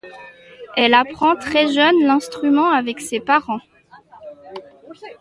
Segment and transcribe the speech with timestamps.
[0.77, 3.61] Elle apprend très jeune l'instrument avec ses parents.